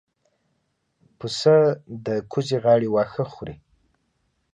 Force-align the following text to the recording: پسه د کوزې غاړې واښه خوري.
پسه 1.17 1.55
د 2.05 2.07
کوزې 2.31 2.57
غاړې 2.63 2.87
واښه 2.93 3.23
خوري. 3.33 3.55